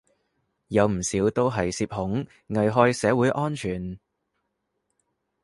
[0.69, 3.99] 有唔少都係涉恐，危害社會安全